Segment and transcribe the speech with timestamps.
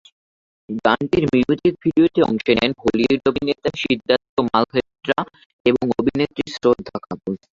[0.79, 5.19] গানটির মিউজিক ভিডিওতে অংশ নেন বলিউড অভিনেতা সিদ্ধার্থ মালহোত্রা
[5.65, 7.33] এবং অভিনেত্রী শ্রদ্ধা কাপুর।